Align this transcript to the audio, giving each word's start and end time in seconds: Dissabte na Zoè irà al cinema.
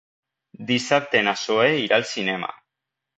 Dissabte 0.69 1.21
na 1.27 1.33
Zoè 1.41 1.67
irà 1.83 1.99
al 2.01 2.07
cinema. 2.13 2.51